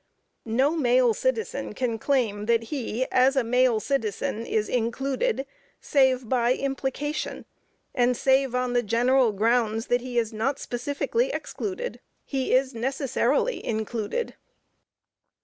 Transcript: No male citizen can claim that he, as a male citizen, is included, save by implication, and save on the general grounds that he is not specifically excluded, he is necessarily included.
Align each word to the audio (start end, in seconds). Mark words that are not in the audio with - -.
No 0.47 0.71
male 0.75 1.13
citizen 1.13 1.73
can 1.73 1.99
claim 1.99 2.47
that 2.47 2.63
he, 2.73 3.05
as 3.11 3.35
a 3.35 3.43
male 3.43 3.79
citizen, 3.79 4.47
is 4.47 4.67
included, 4.67 5.45
save 5.79 6.27
by 6.27 6.55
implication, 6.55 7.45
and 7.93 8.17
save 8.17 8.55
on 8.55 8.73
the 8.73 8.81
general 8.81 9.31
grounds 9.31 9.85
that 9.93 10.01
he 10.01 10.17
is 10.17 10.33
not 10.33 10.57
specifically 10.57 11.27
excluded, 11.29 11.99
he 12.25 12.51
is 12.51 12.73
necessarily 12.73 13.63
included. 13.63 14.33